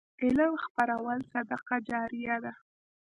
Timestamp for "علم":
0.23-0.53